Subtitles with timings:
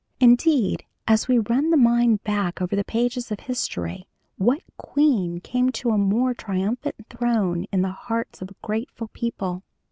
[0.19, 5.69] Indeed as we run the mind back over the pages of history, what queen came
[5.73, 9.61] to a more triumphant throne in the hearts of a grateful people?